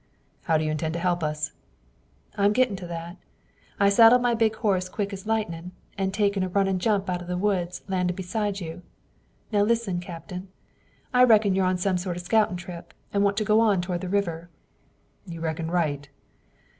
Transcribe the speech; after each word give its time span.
"How 0.45 0.57
do 0.57 0.63
you 0.65 0.71
intend 0.71 0.93
to 0.95 0.99
help 0.99 1.21
us?" 1.21 1.51
"I'm 2.35 2.53
gettin' 2.53 2.75
to 2.77 2.87
that. 2.87 3.17
I 3.79 3.89
saddled 3.89 4.23
my 4.23 4.33
big 4.33 4.55
horse 4.55 4.89
quick 4.89 5.13
as 5.13 5.27
lightnin', 5.27 5.73
and 5.95 6.11
takin' 6.11 6.41
a 6.41 6.49
runnin' 6.49 6.79
jump 6.79 7.07
out 7.07 7.21
of 7.21 7.27
the 7.27 7.37
woods, 7.37 7.83
landed 7.87 8.15
beside 8.15 8.59
you. 8.59 8.81
Now, 9.51 9.61
listen, 9.61 9.99
Captain; 9.99 10.47
I 11.13 11.23
reckon 11.23 11.53
you're 11.53 11.67
on 11.67 11.77
some 11.77 11.99
sort 11.99 12.17
of 12.17 12.23
scoutin' 12.23 12.57
trip, 12.57 12.95
and 13.13 13.23
want 13.23 13.37
to 13.37 13.43
go 13.45 13.59
on 13.59 13.79
toward 13.79 14.01
the 14.01 14.09
river." 14.09 14.49
"You 15.27 15.39
reckon 15.39 15.69
right." 15.69 16.09